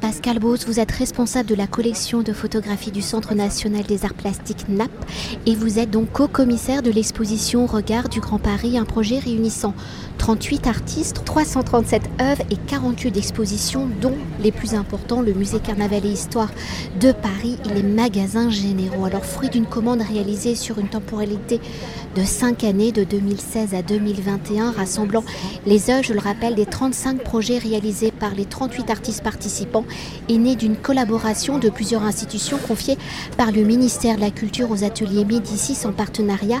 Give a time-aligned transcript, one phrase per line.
[0.00, 4.14] Pascal Bose, vous êtes responsable de la collection de photographie du Centre national des arts
[4.14, 4.90] plastiques NAP
[5.46, 9.74] et vous êtes donc co-commissaire de l'exposition Regard du Grand Paris, un projet réunissant
[10.18, 16.10] 38 artistes, 337 œuvres et 48 d'expositions, dont les plus importants, le musée Carnaval et
[16.10, 16.50] Histoire
[17.00, 19.04] de Paris et les magasins généraux.
[19.04, 21.60] Alors, fruit d'une commande réalisée sur une temporalité
[22.16, 25.24] de 5 années, de 2016 à 2021, rassemblant
[25.66, 29.84] les œuvres, je le rappelle, des 35 projets réalisés par les 38 artistes participants,
[30.28, 32.98] est né d'une collaboration de plusieurs institutions confiées
[33.36, 36.60] par le ministère de la Culture aux ateliers Médicis en partenariat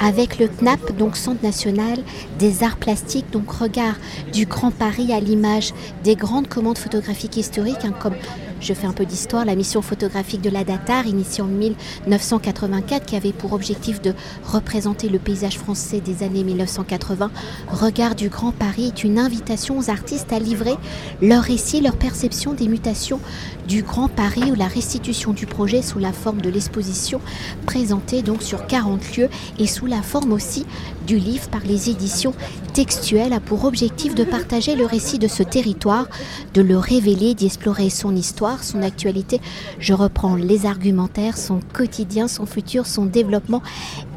[0.00, 1.98] avec le CNAP, donc Centre national
[2.38, 3.94] des arts plastiques, donc regard
[4.32, 8.14] du Grand Paris à l'image des grandes commandes photographiques historiques, hein, comme
[8.64, 13.14] je fais un peu d'histoire, la mission photographique de la Datar, initiée en 1984, qui
[13.14, 17.30] avait pour objectif de représenter le paysage français des années 1980.
[17.68, 20.74] Regard du Grand Paris est une invitation aux artistes à livrer
[21.20, 23.20] leur récit, leur perception des mutations
[23.68, 27.20] du Grand Paris ou la restitution du projet sous la forme de l'exposition
[27.66, 29.28] présentée donc sur 40 lieux
[29.58, 30.64] et sous la forme aussi
[31.06, 32.34] du livre par les éditions
[32.72, 36.08] textuelles a pour objectif de partager le récit de ce territoire,
[36.54, 39.40] de le révéler, d'explorer son histoire, son actualité.
[39.78, 43.62] Je reprends les argumentaires, son quotidien, son futur, son développement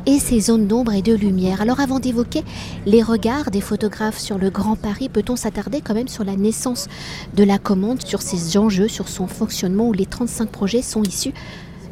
[0.06, 1.62] et ses zones d'ombre et de lumière.
[1.62, 2.44] Alors avant d'évoquer
[2.86, 6.88] les regards des photographes sur le Grand Paris, peut-on s'attarder quand même sur la naissance
[7.36, 11.34] de la commande, sur ses enjeux, sur son fonctionnement où les 35 projets sont issus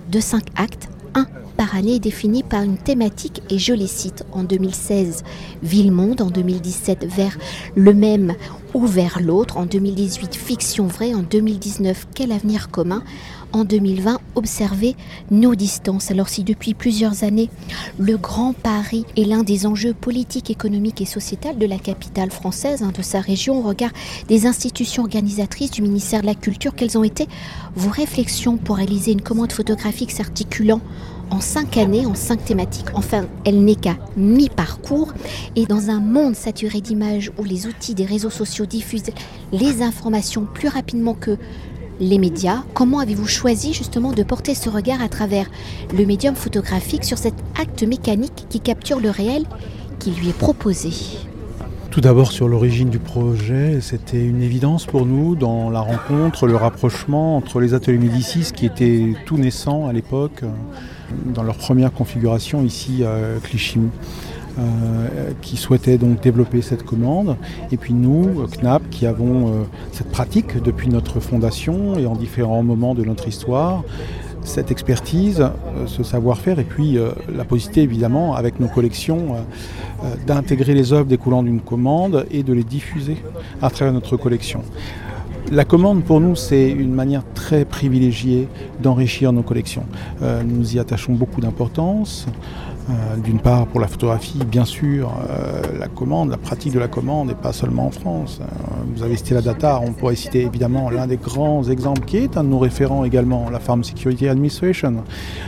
[0.09, 4.23] de 5 actes, un par année définis par une thématique et je les cite.
[4.31, 5.23] En 2016
[5.63, 7.37] Ville-Monde, en 2017 vers
[7.75, 8.33] le même
[8.73, 13.03] ou vers l'autre, en 2018 Fiction vraie, en 2019 Quel avenir commun,
[13.55, 14.95] en 2020 observer
[15.31, 16.11] nos distances.
[16.11, 17.49] Alors si depuis plusieurs années,
[17.97, 22.83] le Grand Paris est l'un des enjeux politiques, économiques et sociétals de la capitale française,
[22.83, 23.91] hein, de sa région, au regard
[24.27, 27.27] des institutions organisatrices du ministère de la Culture, quelles ont été
[27.75, 30.81] vos réflexions pour réaliser une commande photographique s'articulant
[31.31, 32.87] en cinq années, en cinq thématiques.
[32.93, 35.13] Enfin, elle n'est qu'à mi-parcours.
[35.55, 39.11] Et dans un monde saturé d'images où les outils des réseaux sociaux diffusent
[39.51, 41.37] les informations plus rapidement que
[41.99, 45.47] les médias, comment avez-vous choisi justement de porter ce regard à travers
[45.97, 49.45] le médium photographique sur cet acte mécanique qui capture le réel
[49.99, 50.89] qui lui est proposé?
[51.91, 56.57] Tout d'abord sur l'origine du projet, c'était une évidence pour nous dans la rencontre, le
[56.57, 60.41] rapprochement entre les ateliers Médicis qui étaient tout naissants à l'époque,
[61.25, 63.79] dans leur première configuration ici à Clichy.
[64.57, 67.35] Euh, qui souhaitaient donc développer cette commande.
[67.73, 69.51] Et puis nous, CNAP, qui avons euh,
[69.91, 73.83] cette pratique depuis notre fondation et en différents moments de notre histoire,
[74.43, 76.97] cette expertise, euh, ce savoir-faire et puis
[77.35, 79.35] la possibilité évidemment avec nos collections
[80.25, 83.17] d'intégrer les œuvres découlant d'une commande et de les diffuser
[83.61, 84.61] à travers notre collection.
[85.51, 88.47] La commande pour nous c'est une manière très privilégiée
[88.81, 89.85] d'enrichir nos collections.
[90.21, 92.25] nous y attachons beaucoup d'importance.
[92.87, 96.87] Euh, d'une part pour la photographie, bien sûr, euh, la commande, la pratique de la
[96.87, 98.39] commande, et pas seulement en France.
[98.41, 98.45] Euh,
[98.95, 102.37] vous avez cité la data, on pourrait citer évidemment l'un des grands exemples qui est
[102.37, 105.03] un de nos référents également, la Farm Security Administration.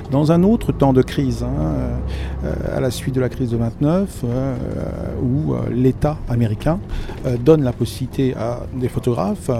[0.10, 4.24] Dans un autre temps de crise, hein, à la suite de la crise de 29,
[5.22, 6.80] où l'État américain
[7.42, 9.52] donne la possibilité à des photographes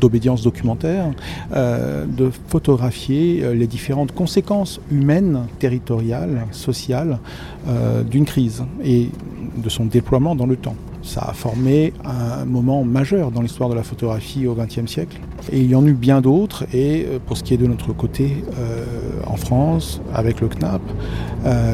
[0.00, 1.10] d'obédience documentaire
[1.52, 7.19] de photographier les différentes conséquences humaines, territoriales, sociales
[7.68, 9.08] euh, d'une crise et
[9.56, 10.76] de son déploiement dans le temps.
[11.02, 15.18] Ça a formé un moment majeur dans l'histoire de la photographie au XXe siècle.
[15.50, 16.64] Et il y en a eu bien d'autres.
[16.74, 18.84] Et euh, pour ce qui est de notre côté, euh,
[19.26, 20.82] en France, avec le CNAP,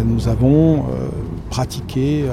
[0.05, 0.85] nous avons
[1.51, 2.25] pratiqué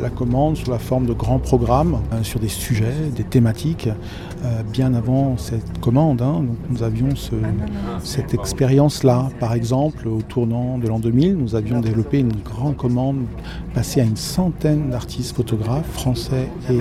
[0.00, 3.88] la commande sous la forme de grands programmes sur des sujets, des thématiques
[4.44, 6.22] euh, bien avant cette commande.
[6.22, 6.44] Hein.
[6.70, 7.08] nous avions
[8.02, 9.30] cette expérience-là.
[9.40, 13.24] Par exemple, au tournant de l'an 2000, nous avions développé une grande commande
[13.74, 16.80] passée à une centaine d'artistes photographes français et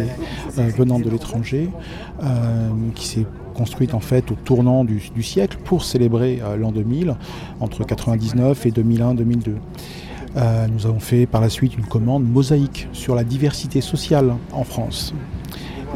[0.60, 1.70] euh, venant de l'étranger,
[2.22, 3.26] euh, qui s'est
[3.56, 7.16] construite en fait au tournant du, siècle pour célébrer l'an 2000
[7.60, 9.56] entre 99 et 2001-2002.
[10.72, 15.16] nous avons fait par la suite une commande mosaïque sur la diversité sociale en France.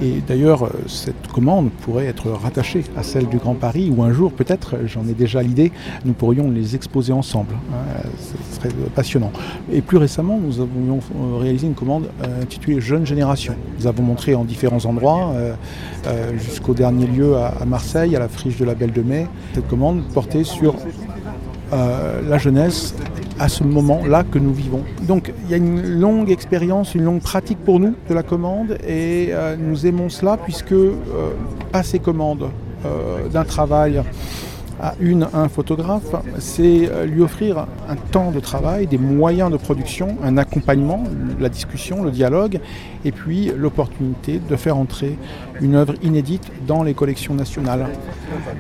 [0.01, 4.11] Et d'ailleurs, euh, cette commande pourrait être rattachée à celle du Grand Paris, où un
[4.11, 5.71] jour, peut-être, j'en ai déjà l'idée,
[6.05, 7.55] nous pourrions les exposer ensemble.
[7.73, 9.31] Hein, ce serait passionnant.
[9.71, 13.55] Et plus récemment, nous avons euh, réalisé une commande euh, intitulée Jeune Génération.
[13.79, 15.33] Nous avons montré en différents endroits,
[16.37, 20.03] jusqu'au dernier lieu à Marseille, à la friche de la Belle de Mai, cette commande
[20.13, 20.75] portée sur
[21.73, 22.93] euh, la jeunesse
[23.39, 24.83] à ce moment-là que nous vivons.
[25.03, 28.77] Donc il y a une longue expérience, une longue pratique pour nous de la commande
[28.87, 30.97] et euh, nous aimons cela puisque euh,
[31.71, 32.49] passer commande
[33.31, 34.01] d'un travail
[34.81, 39.57] à une, un photographe, c'est euh, lui offrir un temps de travail, des moyens de
[39.57, 41.03] production, un accompagnement,
[41.39, 42.59] la discussion, le dialogue,
[43.05, 45.17] et puis l'opportunité de faire entrer
[45.61, 47.89] une œuvre inédite dans les collections nationales.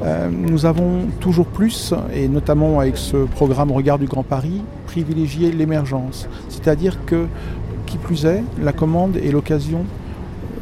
[0.03, 5.51] Euh, nous avons toujours plus, et notamment avec ce programme Regard du Grand Paris, privilégié
[5.51, 6.29] l'émergence.
[6.49, 7.25] C'est-à-dire que,
[7.87, 9.85] qui plus est, la commande est l'occasion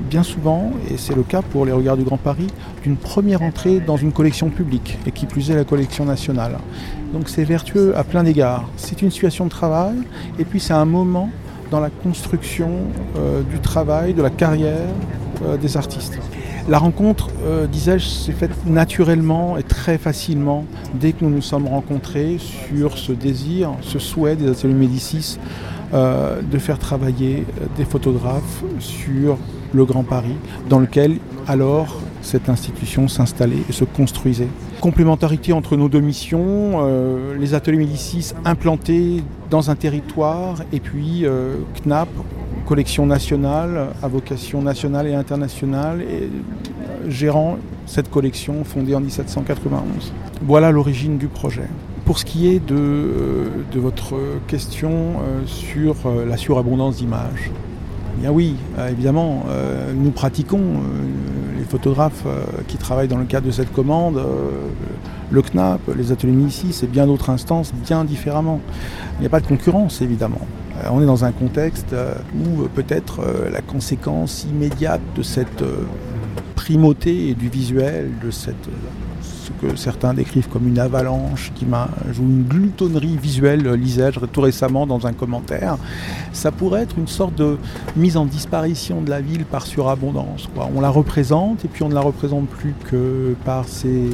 [0.10, 2.48] bien souvent, et c'est le cas pour les Regards du Grand Paris,
[2.84, 6.58] d'une première entrée dans une collection publique, et qui plus est la collection nationale.
[7.14, 8.68] Donc c'est vertueux à plein d'égards.
[8.76, 9.96] C'est une situation de travail,
[10.40, 11.30] et puis c'est un moment
[11.72, 12.72] dans la construction
[13.18, 14.90] euh, du travail, de la carrière
[15.44, 16.18] euh, des artistes.
[16.68, 20.66] La rencontre, euh, disais-je, s'est faite naturellement et très facilement
[20.96, 25.38] dès que nous nous sommes rencontrés sur ce désir, ce souhait des ateliers Médicis
[25.92, 29.40] de faire travailler des photographes sur
[29.74, 30.36] le Grand Paris,
[30.70, 31.18] dans lequel
[31.48, 34.48] alors cette institution s'installait et se construisait.
[34.82, 41.26] Complémentarité entre nos deux missions, euh, les ateliers Médicis implantés dans un territoire et puis
[41.26, 42.10] euh, CNAP,
[42.68, 46.28] collection nationale à vocation nationale et internationale, euh,
[47.08, 50.14] gérant cette collection fondée en 1791.
[50.44, 51.68] Voilà l'origine du projet.
[52.06, 54.16] Pour ce qui est de votre
[54.48, 55.96] question sur
[56.28, 57.52] la surabondance d'images,
[58.20, 62.26] Bien oui, euh, évidemment, euh, nous pratiquons, euh, les photographes
[62.68, 64.22] qui travaillent dans le cadre de cette commande,
[65.30, 68.60] le CNAP, les ateliers Médicis et bien d'autres instances, bien différemment.
[69.18, 70.42] Il n'y a pas de concurrence, évidemment.
[70.90, 71.96] on est dans un contexte
[72.34, 73.22] où peut-être
[73.52, 75.64] la conséquence immédiate de cette
[76.56, 78.70] primauté du visuel, de cette
[79.62, 84.42] que certains décrivent comme une avalanche qui m'a ou une gloutonnerie visuelle, euh, lisais-je tout
[84.42, 85.78] récemment dans un commentaire.
[86.34, 87.58] Ça pourrait être une sorte de
[87.96, 90.50] mise en disparition de la ville par surabondance.
[90.76, 94.10] On la représente et puis on ne la représente plus que par ces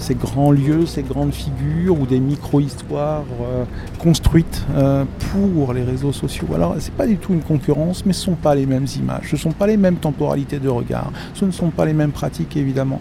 [0.00, 3.64] ces grands lieux, ces grandes figures ou des micro-histoires euh,
[3.98, 6.48] construites euh, pour les réseaux sociaux.
[6.54, 8.86] Alors, ce n'est pas du tout une concurrence, mais ce ne sont pas les mêmes
[8.96, 11.92] images, ce ne sont pas les mêmes temporalités de regard, ce ne sont pas les
[11.92, 13.00] mêmes pratiques, évidemment.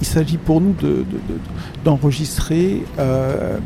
[0.00, 0.76] Il s'agit pour nous
[1.84, 3.58] d'enregistrer euh,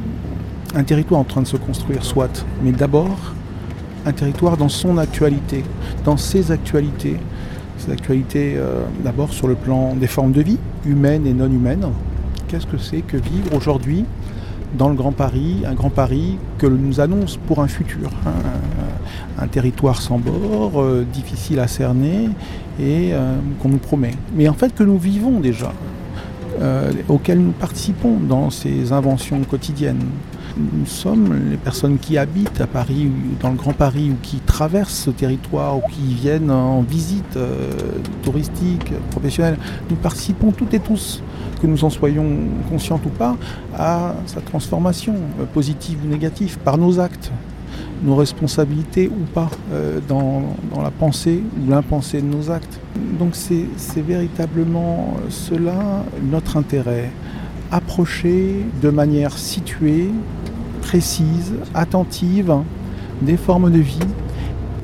[0.75, 3.19] un territoire en train de se construire, soit, mais d'abord
[4.07, 5.63] un territoire dans son actualité,
[6.05, 7.19] dans ses actualités.
[7.79, 8.57] Ses actualités
[9.03, 11.85] d'abord sur le plan des formes de vie, humaines et non humaines,
[12.53, 14.05] qu'est-ce que c'est que vivre aujourd'hui
[14.77, 18.33] dans le Grand Paris, un Grand Paris que nous annonce pour un futur, hein,
[19.39, 22.29] un, territoire sans bord, euh, difficile à cerner
[22.79, 24.13] et euh, qu'on nous promet.
[24.35, 25.73] Mais en fait que nous vivons déjà,
[26.61, 30.05] euh, auquel nous participons dans ces inventions quotidiennes.
[30.59, 33.11] Nous sommes les personnes qui habitent à Paris,
[33.41, 37.39] dans le Grand Paris, ou qui traversent ce territoire, ou qui viennent en visite
[38.23, 39.57] touristique, professionnelle.
[39.89, 41.23] Nous participons toutes et tous
[41.63, 42.27] que nous en soyons
[42.69, 43.37] conscients ou pas,
[43.79, 47.31] à sa transformation, euh, positive ou négative, par nos actes,
[48.03, 50.43] nos responsabilités ou pas euh, dans,
[50.83, 52.81] la pensée ou l'impensée de nos actes.
[53.19, 57.11] Donc c'est véritablement euh, cela notre intérêt,
[57.71, 60.11] approcher de manière située,
[60.81, 62.53] précise, attentive
[63.23, 64.01] des formes de vie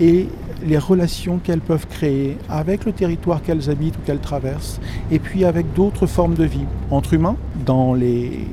[0.00, 0.28] et
[0.64, 4.80] les relations qu'elles peuvent créer avec le territoire qu'elles habitent ou qu'elles traversent,
[5.10, 8.46] et puis avec d'autres formes de vie, entre humains, dans les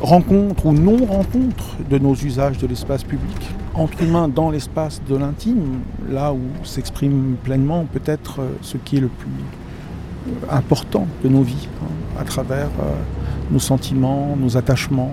[0.00, 5.80] rencontres ou non-rencontres de nos usages de l'espace public, entre humains dans l'espace de l'intime,
[6.10, 11.42] là où s'exprime pleinement peut-être euh, ce qui est le plus euh, important de nos
[11.42, 12.94] vies, hein, à travers euh,
[13.50, 15.12] nos sentiments, nos attachements,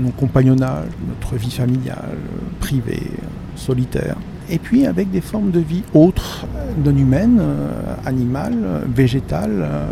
[0.00, 2.18] nos compagnonnages, notre vie familiale,
[2.58, 3.12] privée,
[3.60, 4.16] solitaire
[4.50, 6.46] et puis avec des formes de vie autres,
[6.84, 9.84] non humaines, euh, animales, végétales, euh,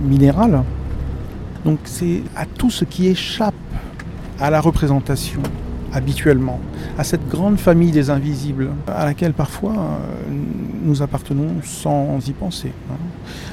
[0.00, 0.62] minérales.
[1.64, 3.54] Donc c'est à tout ce qui échappe
[4.40, 5.42] à la représentation
[5.92, 6.58] habituellement,
[6.98, 10.34] à cette grande famille des invisibles, à laquelle parfois euh,
[10.82, 12.96] nous appartenons sans y penser, hein,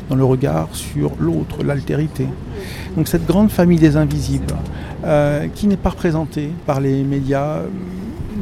[0.09, 2.25] dans le regard sur l'autre, l'altérité.
[2.95, 4.53] Donc cette grande famille des invisibles,
[5.55, 7.61] qui n'est pas représentée par les médias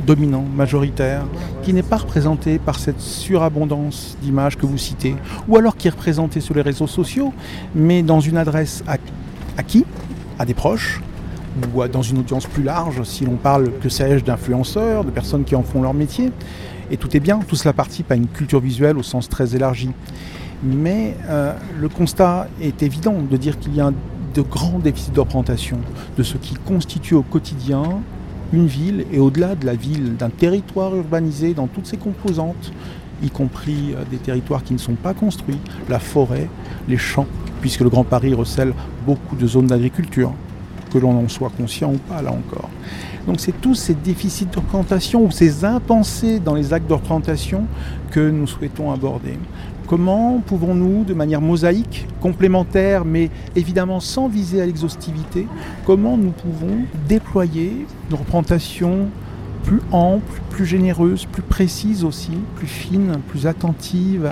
[0.10, 1.24] dominant, majoritaire,
[1.62, 5.16] qui n'est pas représenté par cette surabondance d'images que vous citez,
[5.48, 7.32] ou alors qui est représenté sur les réseaux sociaux,
[7.75, 9.86] mais dans une adresse à, qui?
[10.39, 11.00] À des proches
[11.75, 15.56] ou dans une audience plus large, si l'on parle, que sais-je, d'influenceurs, de personnes qui
[15.56, 16.32] en font leur métier.
[16.89, 19.92] Et tout est bien, tout cela participe à une culture visuelle au sens très élargi.
[20.63, 23.92] Mais euh, le constat est évident de dire qu'il y a
[24.34, 25.78] de grands déficits de représentation
[26.18, 28.01] de ce qui constitue au quotidien
[28.53, 32.72] une ville et au-delà de la ville, d'un territoire urbanisé dans toutes ses composantes,
[33.22, 36.50] y compris euh, des territoires qui ne sont pas construits, la forêt,
[36.88, 37.27] les champs,
[37.62, 38.74] puisque le Grand Paris recèle
[39.06, 40.34] beaucoup de zones d'agriculture,
[40.91, 42.70] que l'on en soit conscient ou pas là encore.
[43.27, 47.65] Donc c'est tous ces déficits de représentation ou ces impensés dans les actes de représentation
[48.12, 49.38] que nous souhaitons aborder.
[49.89, 55.48] Comment pouvons-nous, de manière mosaïque, complémentaire, mais évidemment sans viser à l'exhaustivité,
[55.84, 59.08] comment nous pouvons déployer une représentation
[59.63, 64.31] plus ample, plus généreuse, plus précise aussi, plus fine, plus attentive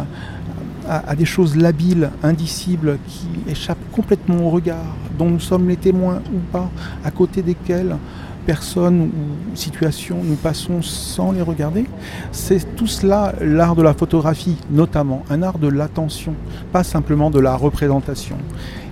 [0.88, 6.22] à, des choses labiles, indicibles, qui échappent complètement au regard, dont nous sommes les témoins
[6.36, 6.70] ou pas,
[7.04, 7.98] à côté desquels
[8.48, 11.86] personnes ou situations nous passons sans les regarder.
[12.32, 16.34] C'est tout cela l'art de la photographie, notamment, un art de l'attention,
[16.72, 18.38] pas simplement de la représentation.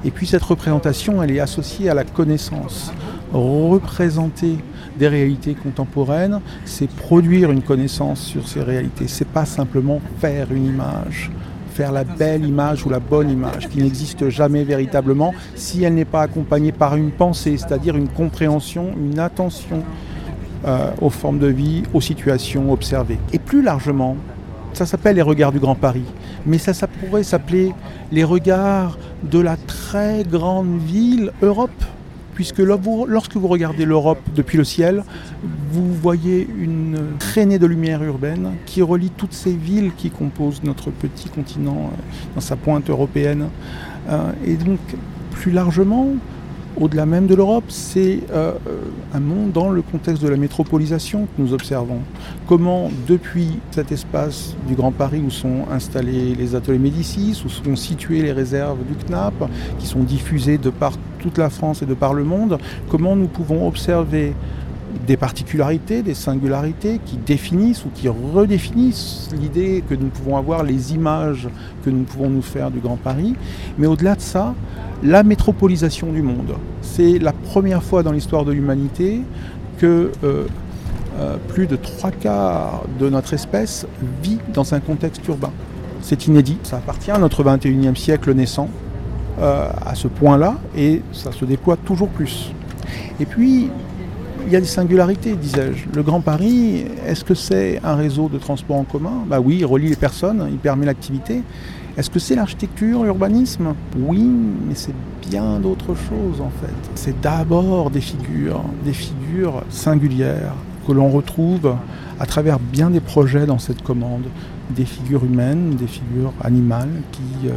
[0.04, 2.92] Et puis cette représentation, elle est associée à la connaissance.
[3.32, 4.58] Représenter
[5.00, 9.08] des réalités contemporaines, c'est produire une connaissance sur ces réalités.
[9.08, 11.32] C'est pas simplement faire une image
[11.76, 16.06] faire la belle image ou la bonne image, qui n'existe jamais véritablement si elle n'est
[16.06, 19.84] pas accompagnée par une pensée, c'est-à-dire une compréhension, une attention
[20.66, 23.20] euh, aux formes de vie, aux situations observées.
[23.34, 24.16] Et plus largement,
[24.72, 26.06] ça s'appelle les regards du Grand Paris,
[26.46, 27.74] mais ça, ça pourrait s'appeler
[28.14, 31.84] les regards de la très grande ville Europe
[32.36, 35.04] puisque lorsque vous regardez l'Europe depuis le ciel,
[35.72, 40.92] vous voyez une traînée de lumière urbaine qui relie toutes ces villes qui composent notre
[40.92, 41.98] petit continent euh,
[42.36, 43.48] dans sa pointe européenne.
[44.10, 44.80] Euh, et donc,
[45.32, 46.10] plus largement,
[46.80, 48.54] au-delà même de l'Europe, c'est euh,
[49.14, 52.00] un monde dans le contexte de la métropolisation que nous observons.
[52.48, 57.76] Comment, depuis cet espace du Grand Paris où sont installés les ateliers Médicis, où sont
[57.76, 59.34] situées les réserves du CNAP,
[59.80, 62.58] qui sont diffusées de par toute la France et de par le monde,
[62.90, 64.34] comment nous pouvons observer
[65.06, 70.94] des particularités, des singularités qui définissent ou qui redéfinissent l'idée que nous pouvons avoir, les
[70.94, 71.48] images
[71.84, 73.36] que nous pouvons nous faire du Grand Paris.
[73.78, 74.56] Mais au-delà de ça,
[75.04, 76.56] la métropolisation du monde.
[76.82, 79.22] C'est la première fois dans l'histoire de l'humanité
[79.78, 80.46] que euh,
[81.20, 83.88] euh, plus de trois quarts de notre espèce
[84.24, 85.52] vit dans un contexte urbain.
[86.02, 88.70] C'est inédit, ça appartient à notre 21e siècle naissant
[89.40, 92.52] euh, à ce point-là et ça se déploie toujours plus.
[93.20, 93.70] Et puis,
[94.46, 95.86] il y a des singularités, disais-je.
[95.96, 99.24] Le Grand Paris, est-ce que c'est un réseau de transport en commun?
[99.28, 101.42] Bah oui, il relie les personnes, il permet l'activité.
[101.98, 103.74] Est-ce que c'est l'architecture, l'urbanisme?
[103.98, 104.22] Oui,
[104.68, 104.94] mais c'est
[105.30, 106.74] bien d'autres choses en fait.
[106.96, 111.76] C'est d'abord des figures, des figures singulières que l'on retrouve
[112.20, 114.26] à travers bien des projets dans cette commande.
[114.72, 117.52] Des figures humaines, des figures animales qui, euh,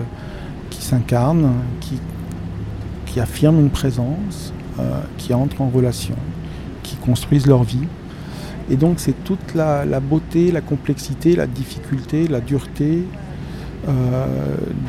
[0.71, 1.99] qui s'incarnent, qui,
[3.21, 6.15] affirment une présence, euh, qui entrent en relation,
[6.85, 7.89] qui construisent leur vie.
[8.71, 13.03] Et donc c'est toute la beauté, la complexité, la difficulté, la dureté,
[13.89, 14.27] euh,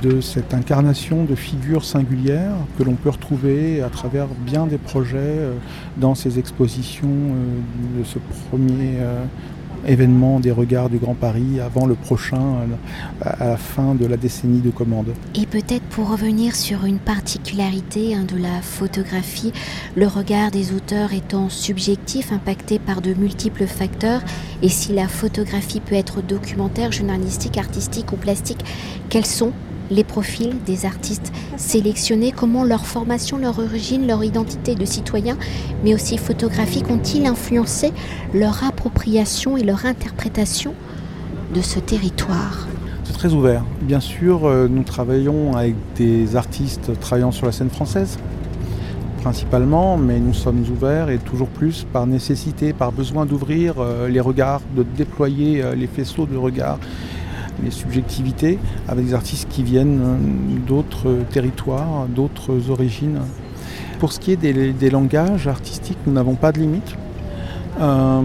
[0.02, 5.18] de cette incarnation de figures singulières que l'on peut retrouver à travers bien des projets
[5.18, 5.54] euh,
[5.98, 8.98] dans ces expositions euh, de ce premier
[9.88, 12.68] événement des regards du Grand Paris avant le prochain
[13.22, 15.14] à la fin de la décennie de commande.
[15.36, 19.54] Et peut-être pour revenir sur une particularité hein, de la photographie,
[19.96, 24.22] le regard des auteurs étant subjectif, impacté par de multiples facteurs,
[24.62, 28.64] et si la photographie peut être documentaire, journalistique, artistique ou plastique,
[29.10, 29.52] quels sont
[29.90, 35.38] les profils des artistes sélectionnés, comment leur formation, leur origine, leur identité de citoyen,
[35.84, 37.92] mais aussi photographique, ont-ils influencé
[38.34, 40.74] leur appropriation et leur interprétation
[41.54, 42.68] de ce territoire?
[43.04, 43.64] C'est très ouvert.
[43.82, 48.18] Bien sûr, euh, nous travaillons avec des artistes travaillant sur la scène française
[49.20, 54.20] principalement, mais nous sommes ouverts et toujours plus par nécessité, par besoin d'ouvrir euh, les
[54.20, 56.80] regards, de déployer euh, les faisceaux de regards
[57.64, 63.20] les subjectivités avec des artistes qui viennent euh, d'autres territoires, d'autres origines.
[64.00, 66.96] Pour ce qui est des, langages artistiques, nous n'avons pas de limite.
[67.82, 68.22] Euh,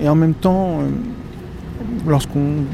[0.00, 0.88] et en même temps, euh,
[2.06, 2.64] lorsqu'on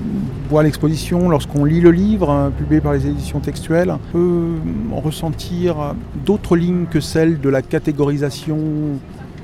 [0.50, 4.54] voit l'exposition, lorsqu'on lit le livre publié par les éditions textuelles, on peut
[4.92, 5.94] ressentir
[6.26, 8.58] d'autres lignes que celles de la catégorisation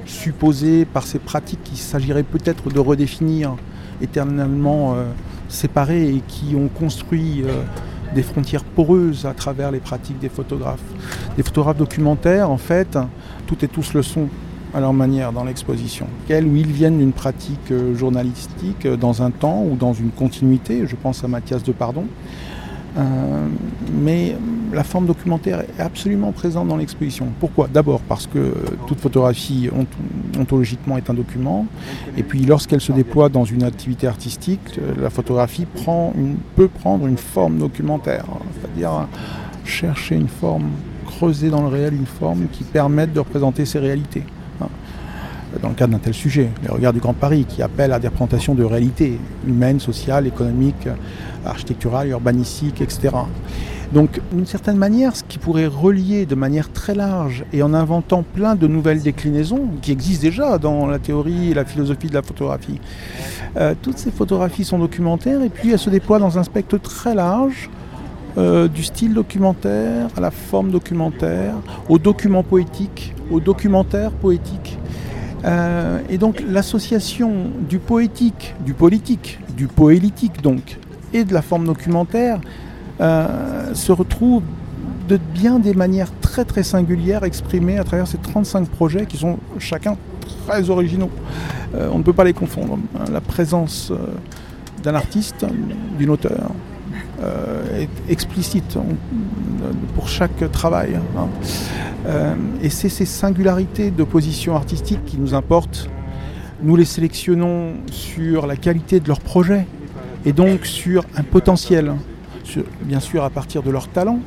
[0.05, 3.57] supposée par ces pratiques qu'il s'agirait peut-être de redéfinir
[4.03, 4.97] éternellement
[5.49, 7.63] séparés et qui ont construit euh,
[8.15, 10.85] des frontières poreuses à travers les pratiques des photographes.
[11.37, 12.99] Des photographes documentaires, en fait,
[13.47, 14.29] tout et tous le sont
[14.75, 16.07] à leur manière dans l'exposition.
[16.27, 20.11] Quels ou ils viennent d'une pratique euh, journalistique euh, dans un temps ou dans une
[20.11, 22.54] continuité, je pense à Mathias de Pardon, Euh,
[23.93, 24.37] mais
[24.73, 27.27] la forme documentaire est absolument présente dans l'exposition.
[27.41, 27.69] Pourquoi?
[27.73, 28.55] D'abord parce que
[28.87, 29.69] toute photographie
[30.39, 31.67] ontologiquement est un document,
[32.17, 35.67] et puis lorsqu'elle se déploie dans une activité artistique, la photographie
[36.57, 38.25] peut prendre une forme documentaire,
[38.61, 39.07] c'est-à-dire
[39.65, 40.71] chercher une forme,
[41.07, 44.25] creuser dans le réel une forme qui permette de représenter ces réalités
[45.63, 48.09] dans le cadre d'un tel sujet, les regards du Grand Paris, qui appellent à des
[48.09, 50.89] représentations de réalités humaines, sociales, économiques,
[51.45, 53.11] architecturales, urbanistiques, etc.
[53.93, 58.25] Donc, d'une certaine manière, ce qui pourrait relier de manière très large et en inventant
[58.25, 62.23] plein de nouvelles déclinaisons qui existent déjà dans la théorie et la philosophie de la
[62.23, 62.81] photographie,
[63.57, 67.15] euh, toutes ces photographies sont documentaires et puis elles se déploient dans un spectre très
[67.15, 67.71] large.
[68.37, 71.55] Euh, du style documentaire à la forme documentaire,
[71.89, 74.77] au document poétique, au documentaire poétique.
[75.45, 80.79] Euh, et donc l'association du poétique, du politique, du poélitique donc,
[81.13, 82.41] et de la forme documentaire
[83.01, 84.43] euh, se retrouve
[85.09, 89.39] de bien des manières très très singulières exprimées à travers ces 35 projets qui sont
[89.59, 89.97] chacun
[90.47, 91.11] très originaux.
[91.75, 92.79] Euh, on ne peut pas les confondre.
[93.13, 93.93] La présence
[94.83, 95.45] d'un artiste,
[95.99, 96.51] d'une auteur,
[97.79, 98.77] est explicite
[99.95, 100.99] pour chaque travail.
[101.17, 101.29] Hein.
[102.07, 105.89] Euh, et c'est ces singularités de position artistique qui nous importent.
[106.63, 109.67] Nous les sélectionnons sur la qualité de leur projet
[110.25, 111.93] et donc sur un potentiel,
[112.83, 114.21] bien sûr à partir de leur talent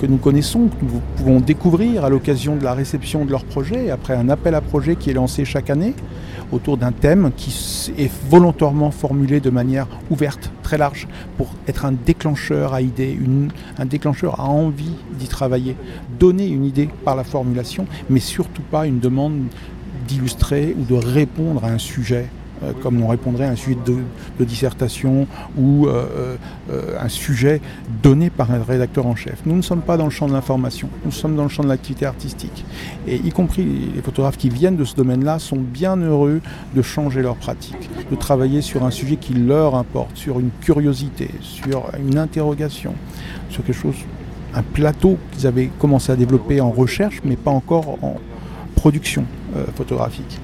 [0.00, 3.90] que nous connaissons, que nous pouvons découvrir à l'occasion de la réception de leur projet,
[3.90, 5.94] après un appel à projet qui est lancé chaque année
[6.52, 7.50] autour d'un thème qui
[7.98, 13.18] est volontairement formulé de manière ouverte, très large, pour être un déclencheur à idées,
[13.78, 15.76] un déclencheur à envie d'y travailler,
[16.18, 19.42] donner une idée par la formulation, mais surtout pas une demande
[20.06, 22.26] d'illustrer ou de répondre à un sujet
[22.62, 25.26] euh, comme on répondrait à un sujet de, dissertation
[25.58, 26.36] ou euh,
[26.70, 27.60] euh, un sujet
[28.02, 29.40] donné par un rédacteur en chef.
[29.44, 31.68] Nous ne sommes pas dans le champ de l'information, nous sommes dans le champ de
[31.68, 32.64] l'activité artistique.
[33.06, 36.40] Et y compris les photographes qui viennent de ce domaine-là sont bien heureux
[36.74, 41.30] de changer leur pratique, de travailler sur un sujet qui leur importe, sur une curiosité,
[41.40, 42.94] sur une interrogation,
[43.50, 43.96] sur quelque chose,
[44.54, 48.16] un plateau qu'ils avaient commencé à développer en recherche, mais pas encore en
[48.74, 49.24] production
[49.74, 50.38] photographique.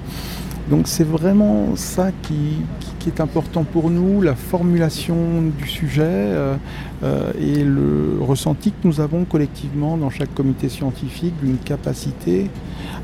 [0.70, 5.16] Donc c'est vraiment ça qui, est important pour nous, la formulation
[5.59, 6.55] du sujet euh,
[7.03, 12.48] euh, et le ressenti que nous avons collectivement dans chaque comité scientifique d'une capacité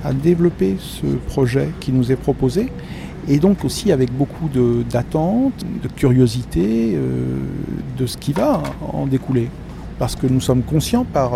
[0.05, 2.71] à développer ce projet qui nous est proposé
[3.27, 4.49] et donc aussi avec beaucoup
[4.89, 7.41] d'attente, de, curiosité euh,
[7.99, 9.51] de ce qui va en découler.
[9.99, 11.33] Parce que nous sommes conscients par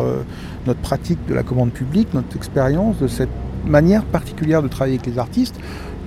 [0.68, 3.28] notre pratique de la commande publique, notre expérience de cette
[3.66, 5.58] manière particulière de travailler avec les artistes,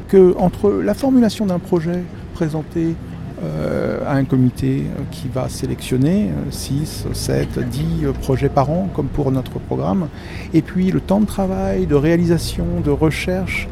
[0.07, 2.95] que entre la formulation d'un projet présenté
[3.43, 7.83] euh, à un comité euh, qui va sélectionner 6, 7, 10
[8.21, 10.07] projets par an, comme pour notre programme,
[10.53, 13.67] et puis le temps de travail, de réalisation, de recherche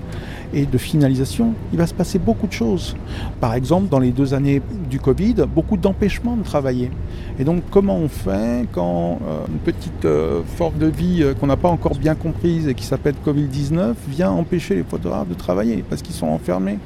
[0.53, 2.95] et de finalisation, il va se passer beaucoup de choses.
[3.39, 6.91] Par exemple, dans les deux années du Covid, beaucoup d'empêchements de travailler.
[7.39, 11.47] Et donc, comment on fait quand euh, une petite euh, forme de vie euh, qu'on
[11.47, 15.83] n'a pas encore bien comprise et qui s'appelle Covid-19 vient empêcher les photographes de travailler
[15.89, 16.77] parce qu'ils sont enfermés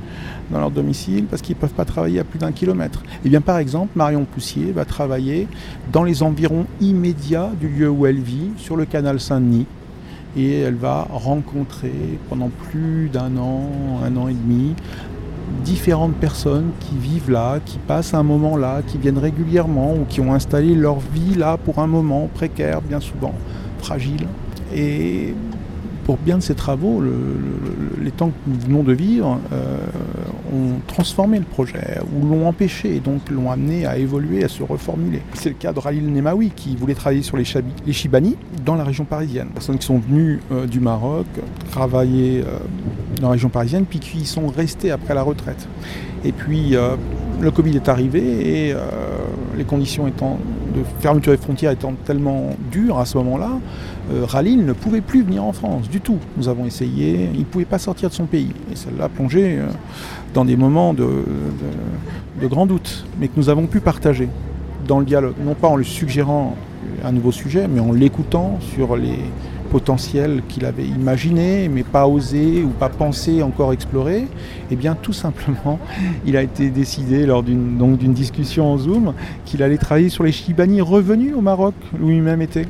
[0.51, 3.41] dans leur domicile, parce qu'ils ne peuvent pas travailler à plus d'un kilomètre eh bien,
[3.41, 5.47] par exemple, Marion Poussier va travailler
[5.91, 9.65] dans les environs immédiats du lieu où elle vit, sur le canal Saint-Denis
[10.37, 13.69] et elle va rencontrer pendant plus d'un an,
[14.03, 14.75] un an et demi,
[15.63, 20.21] différentes personnes qui vivent là, qui passent un moment là, qui viennent régulièrement ou qui
[20.21, 23.33] ont installé leur vie là pour un moment précaire, bien souvent
[23.79, 24.27] fragile.
[24.75, 25.33] Et
[26.07, 27.03] pour bien de ces travaux,
[28.01, 29.77] les temps que nous venons de vivre euh,
[30.53, 34.63] ont transformé le projet ou l'ont empêché et donc l'ont amené à évoluer, à se
[34.63, 35.21] reformuler.
[35.33, 39.03] C'est le cas de Ralil Nemawi qui voulait travailler sur les, Chibani dans la région
[39.03, 39.49] parisienne.
[39.53, 41.27] Personnes qui sont venues euh, du Maroc
[41.71, 42.57] travailler euh,
[43.19, 45.67] dans la région parisienne puis qui y sont restées après la retraite.
[46.23, 46.75] Et puis
[47.41, 48.75] le Covid est arrivé et
[49.55, 50.39] les conditions étant
[50.75, 53.51] de fermeture des frontières étant tellement dures à ce moment-là,
[54.11, 56.17] euh, Ralil ne pouvait plus venir en France du tout.
[56.37, 58.51] Nous avons essayé, il ne pouvait pas sortir de son pays.
[58.71, 59.67] Et ça l'a plongé euh,
[60.33, 61.07] dans des moments de,
[62.41, 64.29] de, grand doute, mais que nous avons pu partager
[64.87, 66.55] dans le dialogue, non pas en lui suggérant
[67.03, 69.19] un nouveau sujet, mais en l'écoutant sur les
[69.67, 74.27] potentiels qu'il avait imaginés, mais pas osé ou pas pensé encore explorer,
[74.71, 75.79] eh bien tout simplement,
[76.25, 79.13] il a été décidé lors d'une discussion en Zoom
[79.45, 82.65] qu'il allait travailler sur les Chibani revenus au Maroc, où lui-même était.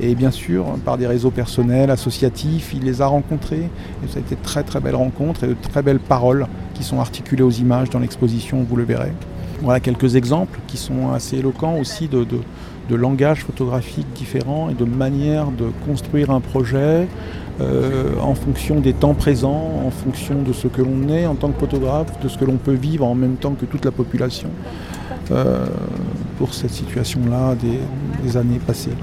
[0.00, 3.68] Et bien sûr, par des réseaux personnels, associatifs, il les a rencontrés.
[4.04, 6.82] Et ça a été de très très belles rencontres et de très belles paroles qui
[6.82, 9.12] sont articulées aux images dans l'exposition, vous le verrez.
[9.60, 12.26] Voilà quelques exemples qui sont assez éloquents aussi de,
[12.90, 17.06] langage photographique différent et de manière de construire un projet
[17.60, 21.50] euh, en fonction des temps présents, en fonction de ce que l'on est en tant
[21.50, 24.48] que photographe, de ce que l'on peut vivre en même temps que toute la population
[25.30, 25.66] euh,
[26.38, 27.54] pour cette situation-là
[28.24, 28.96] des années passées.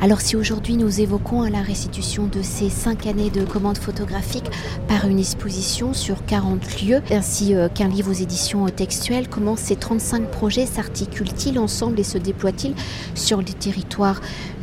[0.00, 4.48] Alors si aujourd'hui nous évoquons la restitution de ces cinq années de commandes photographiques
[4.86, 9.74] par une exposition sur 40 lieux, ainsi euh, qu'un livre aux éditions textuelles, comment ces
[9.74, 12.74] 35 projets s'articulent-ils ensemble et se déploient-ils
[13.16, 14.20] sur le territoire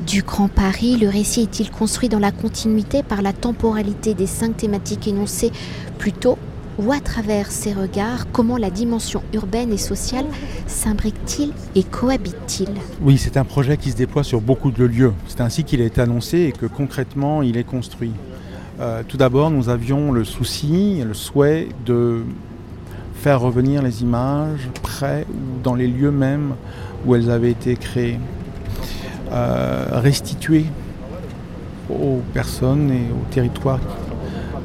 [0.07, 0.95] du Grand Paris?
[0.95, 5.51] Le récit est-il construit dans la continuité par la temporalité des cinq thématiques énoncées
[5.97, 6.37] plus tôt?
[6.77, 10.25] Ou à travers ces regards, comment la dimension urbaine et sociale
[10.67, 12.69] s'imbrique-t-il et cohabite-t-il?
[13.01, 15.13] Oui, c'est un projet qui se déploie sur beaucoup de lieux.
[15.27, 18.11] C'est ainsi qu'il a été annoncé et que concrètement il est construit.
[18.79, 22.23] Euh, tout d'abord, nous avions le souci, le souhait de
[23.15, 26.55] faire revenir les images près ou dans les lieux mêmes
[27.05, 28.19] où elles avaient été créées.
[29.31, 30.65] Euh, restituer
[31.89, 33.79] aux personnes et aux territoires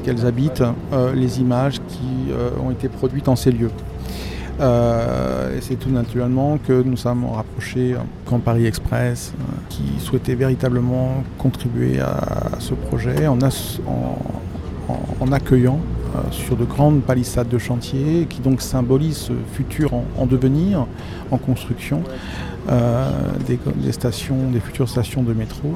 [0.01, 3.71] qu'elles habitent euh, les images qui euh, ont été produites en ces lieux.
[4.59, 9.33] Euh, c'est tout naturellement que nous sommes rapprochés Camp Paris Express,
[9.69, 13.39] qui souhaitait véritablement contribuer à, ce projet en,
[15.31, 15.79] accueillant
[16.31, 20.85] sur de grandes palissades de chantier, qui donc symbolisent ce futur en devenir,
[21.31, 22.03] en construction,
[22.69, 23.09] euh,
[23.47, 25.73] des, stations, des futures stations de métro,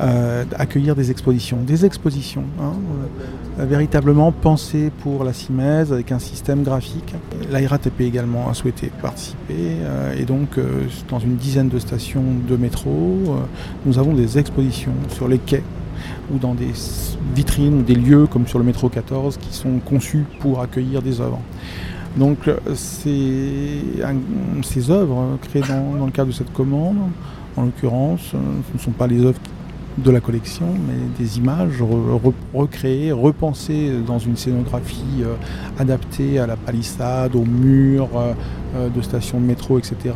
[0.00, 1.58] euh, accueillir des expositions.
[1.66, 2.74] Des expositions, hein,
[3.58, 7.12] euh, véritablement pensées pour la CIMES avec un système graphique.
[7.50, 9.78] La RATP également a souhaité participer
[10.16, 10.60] et donc
[11.08, 13.18] dans une dizaine de stations de métro,
[13.84, 15.64] nous avons des expositions sur les quais
[16.32, 16.72] ou dans des
[17.34, 21.20] vitrines ou des lieux comme sur le métro 14 qui sont conçus pour accueillir des
[21.20, 21.40] œuvres.
[22.16, 22.38] Donc
[22.74, 23.80] ces,
[24.62, 26.96] ces œuvres créées dans, le cadre de cette commande,
[27.56, 28.38] en l'occurrence, euh,
[28.70, 29.40] ce ne sont pas les œuvres
[29.98, 31.82] de la collection, mais des images
[32.54, 35.34] recréées, repensées dans une scénographie euh,
[35.78, 40.14] adaptée à la palissade, aux murs euh, de stations de métro, etc.,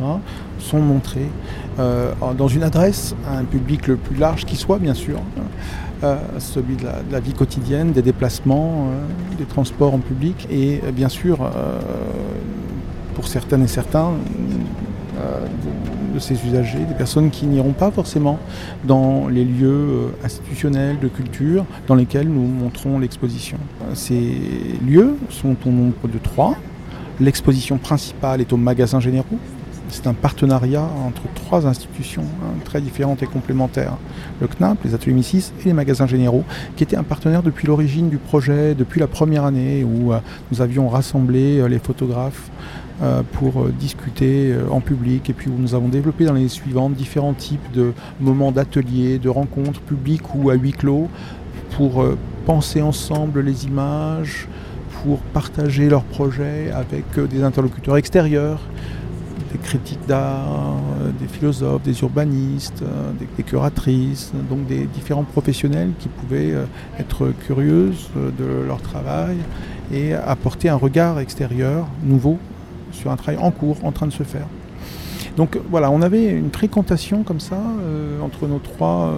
[0.59, 1.29] sont montrées
[1.77, 5.19] dans une adresse à un public le plus large qui soit, bien sûr.
[6.03, 10.91] Euh, celui de la, vie quotidienne, des déplacements, euh, des transports en public et euh,
[10.91, 11.39] bien sûr
[13.15, 14.11] pour certaines et certains
[16.19, 18.39] ces usagers, des personnes qui n'iront pas forcément
[18.83, 23.57] dans les lieux institutionnels de culture dans lesquels nous montrons l'exposition.
[23.93, 24.39] Ces
[24.85, 26.55] lieux sont au nombre de trois.
[27.19, 29.39] L'exposition principale est au magasin généraux,
[29.89, 33.97] c'est un partenariat entre trois institutions hein, très différentes et complémentaires.
[34.41, 36.43] Le CNAP, les ateliers MISIS et les magasins généraux,
[36.75, 40.19] qui étaient un partenaire depuis l'origine du projet, depuis la première année où euh,
[40.51, 42.86] nous avions rassemblé euh, les photographes euh,
[43.33, 45.29] pour discuter en public.
[45.29, 49.81] Et puis nous avons développé dans l'année suivante différents types de moments d'ateliers, de rencontres
[49.81, 51.07] publiques ou à huis clos
[51.71, 52.03] pour
[52.45, 54.47] penser ensemble les images,
[55.03, 58.61] pour partager leurs projets avec des interlocuteurs extérieurs
[59.51, 65.91] des critiques d'art, euh, des philosophes, des urbanistes, euh, des, curatrices, donc des différents professionnels
[65.99, 66.65] qui pouvaient euh,
[66.99, 69.37] être curieuses de leur travail
[69.91, 72.37] et apporter un regard extérieur nouveau
[72.97, 74.47] sur un travail en cours, en train de se faire.
[75.37, 77.59] Donc voilà, on avait une fréquentation comme ça
[78.23, 79.13] entre nos trois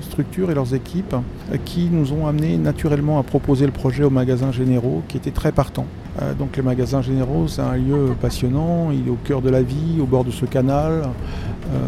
[0.00, 1.14] structures et leurs équipes
[1.64, 5.52] qui nous ont amené naturellement à proposer le projet aux magasins généraux qui étaient très
[5.52, 5.86] partants.
[6.20, 9.62] Euh, donc les magasins généraux, c'est un lieu passionnant, il est au cœur de la
[9.62, 11.78] vie, au bord de ce canal, euh,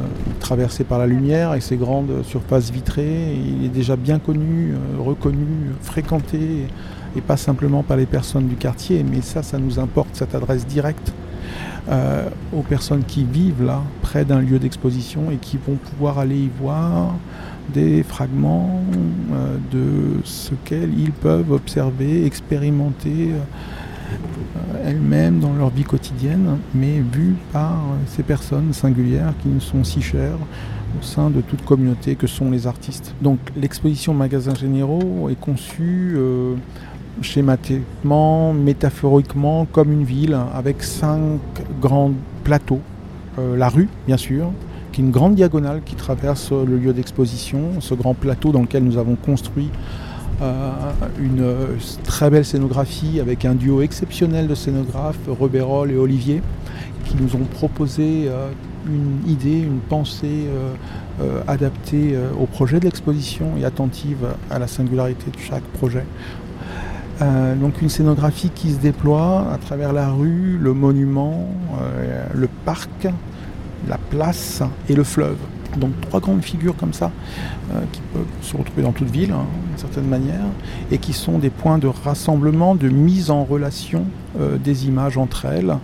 [0.40, 3.35] traversé par la lumière avec ses grandes surfaces vitrées.
[3.35, 6.68] Il est déjà bien connu, euh, reconnu, fréquenté,
[7.16, 10.66] et pas simplement par les personnes du quartier, mais ça, ça nous importe, cette adresse
[10.66, 11.12] directe
[11.90, 16.51] aux personnes qui vivent là, près d'un lieu d'exposition, et qui vont pouvoir aller y
[16.61, 17.14] voir
[17.73, 18.83] des fragments
[19.73, 27.81] de ce qu'ils peuvent observer, expérimenter euh, elles-mêmes dans leur vie quotidienne, mais vues par
[28.07, 30.38] ces personnes singulières qui nous sont si chères
[30.99, 33.14] au sein de toute communauté que sont les artistes.
[33.23, 36.55] Donc l'exposition Magasins Généraux est conçue euh,
[37.22, 41.40] schématiquement, métaphoriquement comme une ville avec cinq
[41.81, 42.81] grands plateaux.
[43.38, 44.50] Euh, la rue, bien sûr,
[44.92, 48.85] qui est une grande diagonale qui traverse le lieu d'exposition, ce grand plateau dans lequel
[48.85, 49.70] nous avons construit
[50.42, 50.70] euh,
[51.20, 56.42] une euh, très belle scénographie avec un duo exceptionnel de scénographes, Robérol et Olivier,
[57.07, 58.29] qui nous ont proposé
[58.87, 60.46] une idée, une pensée
[61.46, 66.05] adaptée au projet de l'exposition et attentive à la singularité de chaque projet.
[67.20, 71.48] Donc une scénographie qui se déploie à travers la rue, le monument,
[72.35, 73.09] le parc,
[73.88, 75.37] la place et le fleuve.
[75.77, 77.11] Donc trois grandes figures comme ça,
[77.72, 80.44] euh, qui peuvent se retrouver dans toute ville, hein, d'une certaine manière,
[80.90, 84.05] et qui sont des points de rassemblement, de mise en relation
[84.38, 85.77] euh, des images entre elles,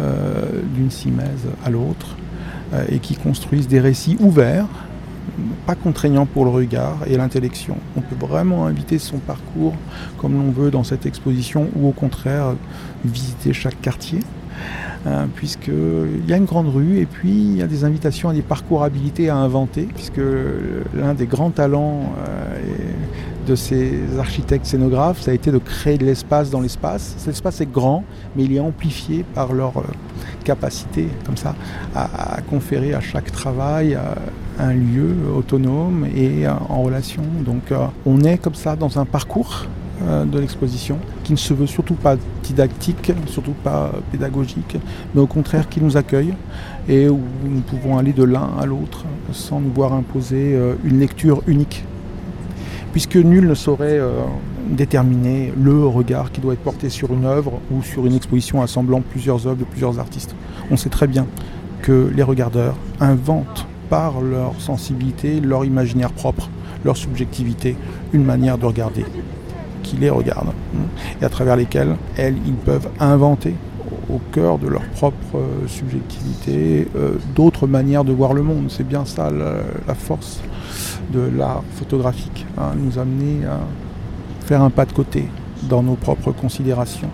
[0.00, 2.16] euh, d'une simèse à l'autre,
[2.88, 4.66] et qui construisent des récits ouverts,
[5.66, 7.76] pas contraignants pour le regard et l'intellection.
[7.96, 9.74] On peut vraiment inviter son parcours
[10.18, 12.54] comme l'on veut dans cette exposition, ou au contraire
[13.04, 14.20] visiter chaque quartier.
[15.08, 18.32] Hein, puisqu'il y a une grande rue et puis il y a des invitations à
[18.32, 20.20] des parcours habilités à inventer, puisque
[20.94, 22.58] l'un des grands talents euh,
[23.46, 27.14] de ces architectes scénographes, ça a été de créer de l'espace dans l'espace.
[27.18, 28.02] Cet espace est grand,
[28.34, 29.82] mais il est amplifié par leur euh,
[30.42, 31.54] capacité, comme ça,
[31.94, 34.00] à, conférer à chaque travail euh,
[34.58, 37.22] un lieu autonome et en relation.
[37.44, 37.72] Donc
[38.04, 39.66] on est comme ça dans un parcours
[40.02, 44.76] euh, de l'exposition, qui ne se veut surtout pas didactique, surtout pas pédagogique,
[45.14, 46.34] mais au contraire qui nous accueille
[46.86, 51.00] et où nous pouvons aller de l'un à l'autre sans nous voir imposer euh, une
[51.00, 51.82] lecture unique.
[52.92, 54.20] Puisque nul ne saurait euh,
[54.68, 59.00] déterminer le regard qui doit être porté sur une œuvre ou sur une exposition assemblant
[59.00, 60.34] plusieurs œuvres de plusieurs artistes.
[60.70, 61.26] On sait très bien
[61.80, 66.48] que les regardeurs inventent par leur sensibilité, leur imaginaire propre,
[66.84, 67.76] leur subjectivité,
[68.12, 69.04] une manière de regarder
[69.82, 70.52] qui les regardent
[71.20, 73.54] et à travers lesquels elles, ils peuvent inventer
[74.12, 78.66] au cœur de leur propre euh, subjectivité euh, d'autres manières de voir le monde.
[78.68, 80.40] C'est bien ça la, force
[81.12, 83.60] de l'art photographique, hein, nous amener à
[84.44, 85.28] faire un pas de côté
[85.64, 87.10] dans nos propres considérations.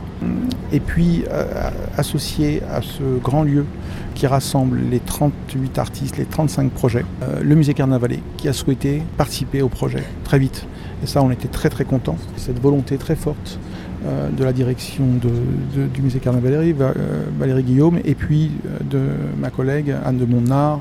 [0.73, 3.67] Et puis, euh, associé à ce grand lieu
[4.15, 7.05] qui rassemble les 38 artistes, les 35 projets,
[7.43, 10.67] le musée Carnavalet, qui a souhaité participer au projet très vite.
[11.03, 12.19] Et ça, on était très très contents.
[12.37, 13.59] Cette volonté très forte
[14.05, 19.01] euh, de la direction du musée Carnot Valérie, euh, Guillaume, et puis euh, de
[19.39, 20.81] ma collègue Anne de Monard,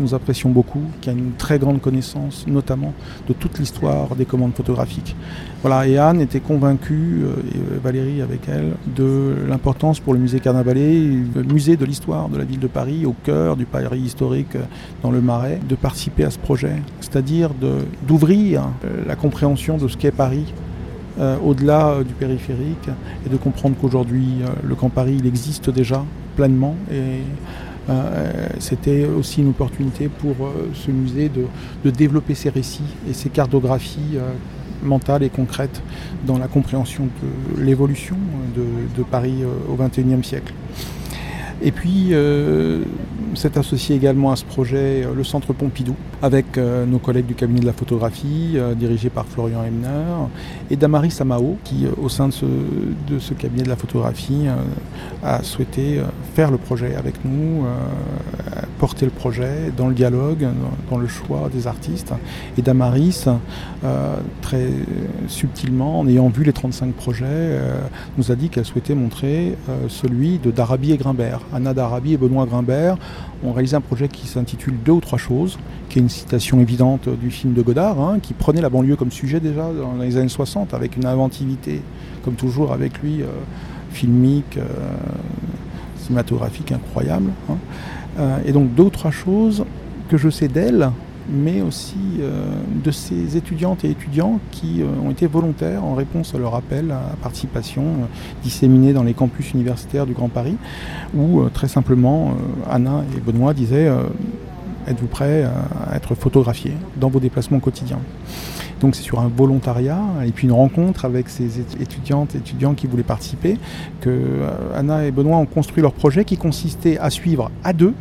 [0.00, 2.92] nous apprécions beaucoup, qui a une très grande connaissance, notamment
[3.28, 5.16] de toute l'histoire des commandes photographiques.
[5.62, 7.22] Voilà, et Anne était convaincue,
[7.54, 11.00] et Valérie avec elle, de l'importance pour le musée Carnavalet,
[11.34, 14.56] le musée de l'histoire de la ville de Paris, au cœur du Paris historique
[15.02, 17.50] dans le Marais, de participer à ce projet, c'est-à-dire
[18.06, 18.68] d'ouvrir
[19.06, 20.52] la compréhension de ce qu'est Paris
[21.20, 22.88] euh, au-delà euh, du périphérique
[23.26, 26.04] et de comprendre qu'aujourd'hui euh, le Grand Paris il existe déjà
[26.36, 27.22] pleinement et
[28.58, 30.34] c'était aussi une opportunité pour
[30.74, 34.18] ce musée de, développer ses récits et ses cartographies
[34.82, 35.82] mentales et concrètes
[36.26, 37.08] dans la compréhension
[37.56, 38.16] de l'évolution
[38.54, 40.52] de, Paris au XXIe siècle.
[41.62, 42.12] Et puis,
[43.34, 47.60] s'est associé également à ce projet le Centre Pompidou, avec euh, nos collègues du cabinet
[47.60, 50.28] de la photographie, euh, dirigé par Florian Emner,
[50.70, 54.46] et Damari Samao, qui, euh, au sein de ce, cabinet de la photographie,
[55.22, 56.00] a souhaité
[56.34, 57.64] faire le projet avec nous,
[58.78, 60.46] porter le projet dans le dialogue,
[60.90, 62.12] dans, le choix des artistes.
[62.56, 63.26] Et Damaris,
[64.40, 64.68] très
[65.28, 67.60] subtilement, en ayant vu les 35 projets,
[68.16, 69.56] nous a dit qu'elle souhaitait montrer
[69.88, 71.40] celui de Darabi et Grimbert.
[71.52, 72.96] Anna Darabi et Benoît Grimbert
[73.44, 77.08] ont réalisé un projet qui s'intitule Deux ou trois choses, qui est une citation évidente
[77.08, 80.28] du film de Godard, hein, qui prenait la banlieue comme sujet déjà dans les années
[80.28, 81.82] 60, avec une inventivité,
[82.24, 83.26] comme toujours avec lui, euh,
[83.90, 84.64] filmique, euh,
[85.96, 87.30] cinématographique incroyable.
[87.50, 87.56] Hein.
[88.18, 89.64] Euh, et donc deux ou trois choses
[90.08, 90.90] que je sais d'elle,
[91.28, 91.96] mais aussi
[92.84, 97.16] de ces étudiantes et étudiants qui ont été volontaires en réponse à leur appel à
[97.22, 97.84] participation
[98.42, 100.56] disséminée dans les campus universitaires du Grand Paris,
[101.14, 102.32] où très simplement
[102.68, 103.90] Anna et Benoît disaient
[104.86, 108.00] êtes-vous prêt à être photographié dans vos déplacements quotidiens?
[108.80, 112.86] Donc c'est sur un volontariat et puis une rencontre avec ces étudiantes et étudiants qui
[112.86, 113.58] voulaient participer
[114.00, 117.94] que euh, Anna et Benoît ont construit leur projet qui consistait à suivre à deux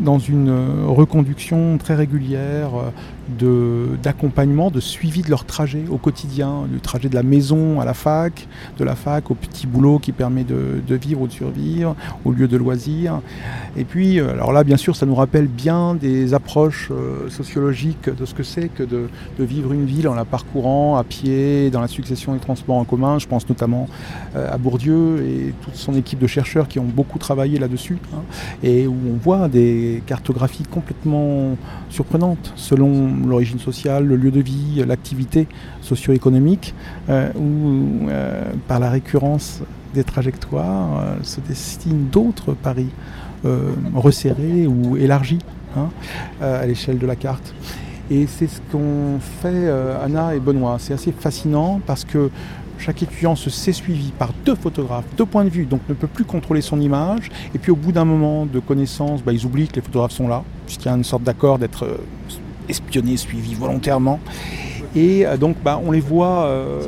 [0.00, 2.70] dans une euh, reconduction très régulière
[4.02, 7.94] d'accompagnement, de, suivi de leur trajet au quotidien, du trajet de la maison à la
[7.94, 8.46] fac,
[8.78, 12.48] de la fac au petit boulot qui permet de, vivre ou de survivre, au lieu
[12.48, 13.20] de loisirs.
[13.76, 18.08] Et puis, euh, alors là, bien sûr, ça nous rappelle bien des approches euh, sociologiques
[18.14, 21.80] de ce que c'est que de, vivre une ville en la parcourant à pied, dans
[21.80, 23.18] la succession des transports en commun.
[23.18, 23.88] Je pense notamment
[24.36, 28.20] euh, à Bourdieu et toute son équipe de chercheurs qui ont beaucoup travaillé là-dessus, hein,
[28.62, 31.56] et où on voit des cartographies complètement
[31.88, 35.46] surprenantes selon l'origine sociale, le lieu de vie, l'activité
[35.80, 36.74] socio-économique,
[37.08, 39.62] euh, où euh, par la récurrence
[39.94, 42.90] des trajectoires euh, se destinent d'autres paris
[43.94, 45.38] resserrés ou élargis
[45.78, 45.88] hein,
[46.42, 47.54] à l'échelle de la carte.
[48.10, 49.66] Et c'est ce qu'ont fait
[50.04, 50.76] Anna et Benoît.
[50.78, 52.28] C'est assez fascinant parce que
[52.76, 56.06] chaque étudiant se sait suivi par deux photographes, deux points de vue, donc ne peut
[56.06, 57.30] plus contrôler son image.
[57.54, 60.28] Et puis au bout d'un moment de connaissance, bah, ils oublient que les photographes sont
[60.28, 61.86] là, puisqu'il y a une sorte d'accord d'être
[62.70, 64.20] euh, espionné, suivi volontairement.
[64.94, 66.44] Et euh, donc bah, on les voit.
[66.44, 66.80] Euh,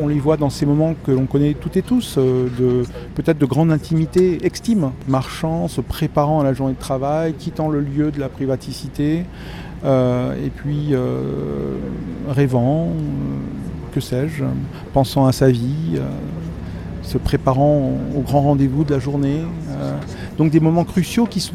[0.00, 2.84] on les voit dans ces moments que l'on connaît toutes et tous, de
[3.16, 7.80] peut-être de grande intimité, extime, marchant, se préparant à la journée de travail, quittant le
[7.80, 9.24] lieu de la privaticité,
[9.84, 10.94] et puis
[12.28, 12.92] rêvant,
[13.92, 14.44] que sais-je,
[14.92, 16.06] pensant à sa vie, euh,
[17.02, 19.40] se préparant au grand rendez-vous de la journée.
[20.38, 21.54] Donc des moments cruciaux qui sont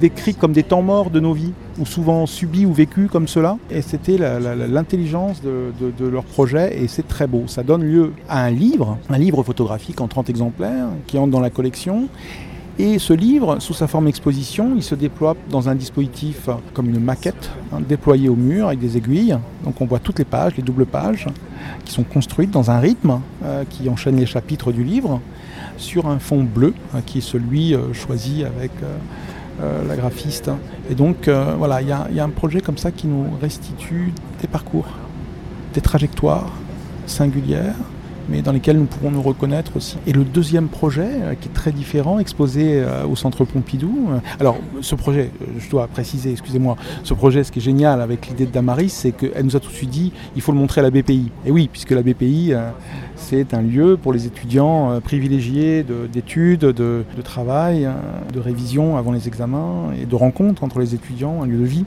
[0.00, 3.58] décrits comme des temps morts de nos vies, ou souvent subis ou vécus comme cela.
[3.70, 7.44] Et c'était l'intelligence de, leur projet, et c'est très beau.
[7.48, 11.40] Ça donne lieu à un livre, un livre photographique en 30 exemplaires, qui entre dans
[11.40, 12.08] la collection.
[12.78, 17.00] Et ce livre, sous sa forme exposition, il se déploie dans un dispositif comme une
[17.00, 19.36] maquette, hein, déployée au mur avec des aiguilles.
[19.64, 21.26] Donc on voit toutes les pages, les doubles pages,
[21.84, 25.20] qui sont construites dans un rythme euh, qui enchaîne les chapitres du livre,
[25.80, 30.50] sur un fond bleu, hein, qui est celui euh, choisi avec euh, la graphiste.
[30.90, 34.88] Et donc voilà, il y, a un projet comme ça qui nous restitue des parcours,
[35.74, 36.52] des trajectoires
[37.06, 37.74] singulières
[38.30, 39.96] mais dans lesquels nous pourrons nous reconnaître aussi.
[40.06, 44.08] Et le deuxième projet, euh, qui est très différent, exposé euh, au Centre Pompidou.
[44.10, 48.28] Euh, alors, ce projet, je dois préciser, excusez-moi, ce projet, ce qui est génial avec
[48.28, 50.80] l'idée de Damaris, c'est qu'elle nous a tout de suite dit, il faut le montrer
[50.80, 51.30] à la BPI.
[51.44, 52.52] Et oui, puisque la BPI,
[53.16, 56.72] c'est un lieu pour les étudiants privilégiés d'études, de,
[57.16, 57.88] de, travail,
[58.32, 61.84] de révision avant les examens et de rencontres entre les étudiants, un lieu de vie.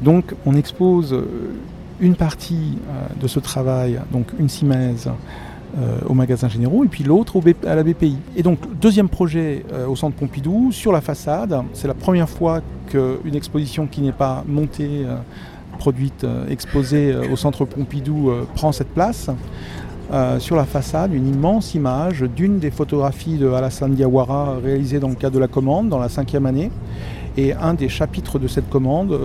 [0.00, 1.14] Donc, on expose
[2.00, 2.78] une partie
[3.20, 5.10] de ce travail, donc une simèse,
[5.78, 8.16] euh, au magasin généraux et puis l'autre à la BPI.
[8.34, 11.54] Et donc deuxième projet euh, au centre Pompidou sur la façade.
[11.74, 15.16] C'est la première fois qu'une exposition qui n'est pas montée, euh,
[15.78, 19.28] produite, exposée au centre Pompidou prend cette place.
[20.38, 25.16] sur la façade, une immense image d'une des photographies de Alassane Diawara réalisées dans le
[25.16, 26.70] cadre de la commande dans la cinquième année.
[27.36, 29.18] Et un des chapitres de cette commande,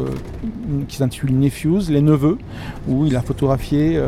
[0.87, 2.37] qui s'intitule Nephews, les neveux,
[2.87, 4.01] où il a photographié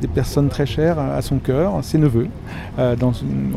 [0.00, 2.28] des personnes très chères à son cœur, ses neveux,
[2.78, 3.52] euh, dans, une,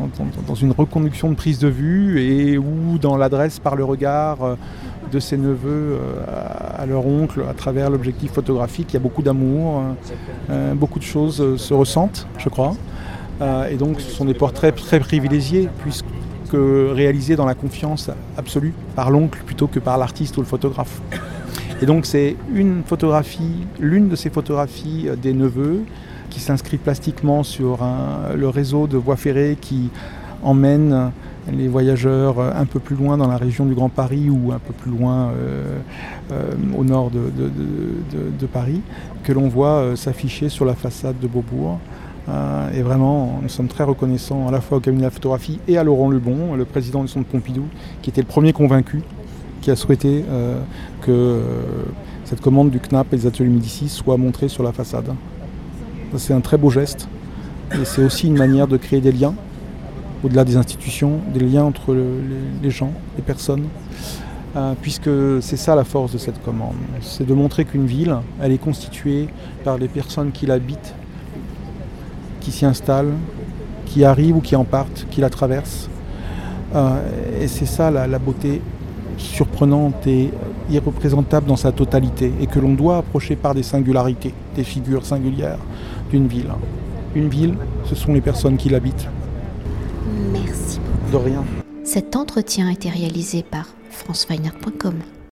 [0.46, 4.54] dans, une, reconduction de prise de vue et ou dans l'adresse par le regard euh,
[5.12, 6.24] de ses neveux euh,
[6.78, 8.88] à leur oncle à travers l'objectif photographique.
[8.90, 9.82] Il y a beaucoup d'amour,
[10.74, 12.74] beaucoup de choses se ressentent, je crois.
[13.70, 16.06] et donc ce sont des portraits très privilégiés puisque
[16.54, 21.00] réalisés dans la confiance absolue par l'oncle plutôt que par l'artiste ou le photographe.
[21.82, 25.84] Et donc c'est une photographie, l'une de ces photographies des neveux,
[26.28, 27.80] qui s'inscrit plastiquement sur
[28.34, 29.90] le réseau de voies ferrées qui
[30.42, 31.10] emmène
[31.52, 34.72] les voyageurs un peu plus loin dans la région du Grand Paris ou un peu
[34.72, 35.78] plus loin euh,
[36.32, 38.82] euh, au nord de, Paris,
[39.24, 41.78] que l'on voit euh, s'afficher sur la façade de Beaubourg.
[42.28, 45.78] Et vraiment, nous sommes très reconnaissants à la fois au cabinet de la photographie et
[45.78, 47.64] à Laurent Lebon, le président du Centre Pompidou,
[48.02, 49.02] qui était le premier convaincu,
[49.60, 50.24] qui a souhaité
[51.02, 51.40] que
[52.24, 55.12] cette commande du CNAP et des ateliers Médicis soit montrée sur la façade.
[56.16, 57.08] C'est un très beau geste.
[57.72, 59.34] Et c'est aussi une manière de créer des liens,
[60.24, 61.94] au-delà des institutions, des liens entre
[62.62, 63.64] les, gens, les personnes.
[64.56, 66.74] Euh, puisque c'est ça la force de cette commande.
[67.02, 69.28] C'est de montrer qu'une ville, elle est constituée
[69.62, 70.94] par les personnes qui l'habitent,
[72.40, 73.12] qui s'y installent,
[73.86, 75.88] qui arrivent ou qui en partent, qui la traversent.
[76.74, 78.62] Euh, et c'est ça la, la, beauté
[79.18, 80.30] surprenante et
[80.70, 85.58] irreprésentable dans sa totalité, et que l'on doit approcher par des singularités, des figures singulières
[86.10, 86.50] d'une ville.
[87.14, 89.08] Une ville, ce sont les personnes qui l'habitent.
[90.32, 90.78] Merci
[91.12, 91.44] De rien.
[91.84, 94.94] Cet entretien a été réalisé par franceweiner.com.